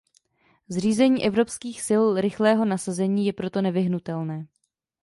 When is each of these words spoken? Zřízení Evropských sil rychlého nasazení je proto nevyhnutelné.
Zřízení 0.69 1.25
Evropských 1.25 1.81
sil 1.87 2.03
rychlého 2.21 2.65
nasazení 2.65 3.25
je 3.25 3.33
proto 3.33 3.61
nevyhnutelné. 3.61 4.47